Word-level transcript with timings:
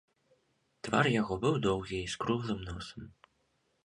Твар 0.85 1.05
яго 1.21 1.37
быў 1.43 1.59
доўгі 1.65 1.99
і 2.05 2.07
з 2.13 2.21
круглым 2.23 2.59
носам. 2.71 3.03